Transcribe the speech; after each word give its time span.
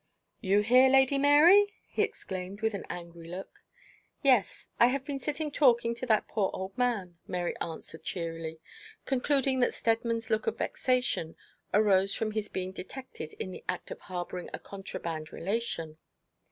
'You 0.39 0.61
here, 0.61 0.89
Lady 0.89 1.19
Mary?' 1.19 1.75
he 1.87 2.01
exclaimed 2.01 2.61
with 2.63 2.73
an 2.73 2.87
angry 2.89 3.27
look. 3.27 3.59
'Yes, 4.23 4.67
I 4.79 4.87
have 4.87 5.05
been 5.05 5.19
sitting 5.19 5.51
talking 5.51 5.93
to 5.93 6.07
that 6.07 6.27
poor 6.27 6.49
old 6.53 6.75
man,' 6.75 7.19
Mary 7.27 7.55
answered, 7.57 8.01
cheerily, 8.03 8.59
concluding 9.05 9.59
that 9.59 9.75
Steadman's 9.75 10.31
look 10.31 10.47
of 10.47 10.57
vexation 10.57 11.35
arose 11.71 12.15
from 12.15 12.31
his 12.31 12.49
being 12.49 12.71
detected 12.71 13.33
in 13.33 13.51
the 13.51 13.63
act 13.69 13.91
of 13.91 13.99
harbouring 14.01 14.49
a 14.51 14.57
contraband 14.57 15.31
relation. 15.31 15.99